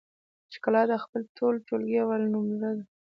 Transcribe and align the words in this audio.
ښکلا 0.53 0.83
د 0.89 0.93
خپل 1.03 1.21
ټولګي 1.67 1.97
اول 2.03 2.21
نمره 2.33 2.71
ده 2.77 2.83